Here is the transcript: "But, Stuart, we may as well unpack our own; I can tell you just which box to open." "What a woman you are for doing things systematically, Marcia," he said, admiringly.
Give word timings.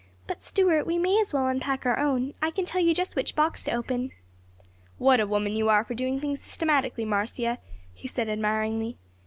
"But, 0.25 0.41
Stuart, 0.41 0.87
we 0.87 0.97
may 0.97 1.21
as 1.21 1.31
well 1.31 1.45
unpack 1.45 1.85
our 1.85 1.99
own; 1.99 2.33
I 2.41 2.49
can 2.49 2.65
tell 2.65 2.81
you 2.81 2.91
just 2.91 3.15
which 3.15 3.35
box 3.35 3.63
to 3.65 3.71
open." 3.71 4.09
"What 4.97 5.19
a 5.19 5.27
woman 5.27 5.55
you 5.55 5.69
are 5.69 5.83
for 5.83 5.93
doing 5.93 6.19
things 6.19 6.41
systematically, 6.41 7.05
Marcia," 7.05 7.59
he 7.93 8.07
said, 8.07 8.27
admiringly. 8.27 8.97